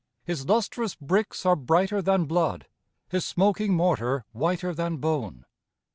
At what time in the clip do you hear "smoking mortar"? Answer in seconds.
3.23-4.25